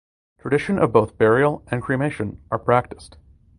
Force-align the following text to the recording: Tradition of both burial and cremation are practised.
Tradition 0.39 0.79
of 0.79 0.91
both 0.91 1.19
burial 1.19 1.63
and 1.67 1.83
cremation 1.83 2.41
are 2.49 2.57
practised. 2.57 3.17